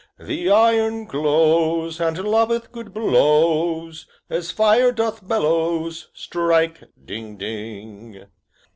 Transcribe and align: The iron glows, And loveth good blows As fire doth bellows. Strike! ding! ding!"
The 0.19 0.49
iron 0.49 1.05
glows, 1.05 1.99
And 2.01 2.17
loveth 2.17 2.71
good 2.71 2.91
blows 2.91 4.07
As 4.31 4.49
fire 4.49 4.91
doth 4.91 5.27
bellows. 5.27 6.07
Strike! 6.15 6.81
ding! 7.05 7.37
ding!" 7.37 8.25